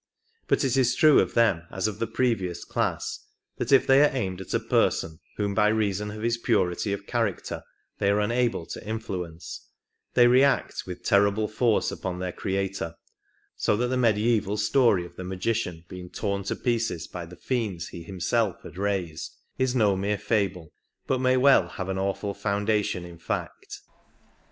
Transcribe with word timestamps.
But 0.47 0.63
it 0.63 0.77
is 0.77 0.95
true 0.95 1.19
of 1.19 1.35
them, 1.35 1.67
as 1.69 1.87
of 1.87 1.99
the 1.99 2.07
previous 2.07 2.65
class, 2.65 3.23
that 3.57 3.71
if 3.71 3.85
they 3.85 4.01
are 4.03 4.09
aimed 4.11 4.41
at 4.41 4.51
a 4.55 4.59
person 4.59 5.19
whom 5.37 5.53
by 5.53 5.67
reason 5.67 6.09
of 6.09 6.23
his 6.23 6.39
purity 6.39 6.91
of 6.91 7.05
character 7.05 7.61
they 7.99 8.09
are 8.09 8.19
unable 8.19 8.65
to 8.65 8.83
influence 8.83 9.67
they 10.15 10.25
react 10.25 10.87
with 10.87 11.03
terrible 11.03 11.47
force 11.47 11.91
upon 11.91 12.17
their 12.17 12.31
creator; 12.31 12.95
so 13.55 13.77
that 13.77 13.89
the 13.89 13.95
mediaeval 13.95 14.57
story 14.57 15.05
of 15.05 15.17
the 15.17 15.23
magician 15.23 15.85
being 15.87 16.09
torn 16.09 16.41
to 16.45 16.55
pieces 16.55 17.05
by 17.05 17.27
the 17.27 17.35
fiends 17.35 17.89
he 17.89 18.01
himself 18.01 18.63
had 18.63 18.79
raised 18.79 19.37
is 19.59 19.75
no 19.75 19.95
mere 19.95 20.17
fable, 20.17 20.73
but 21.05 21.21
may 21.21 21.37
well 21.37 21.67
have 21.67 21.89
an 21.89 21.99
awful 21.99 22.33
foundation 22.33 23.05
in 23.05 23.19
fact. 23.19 23.81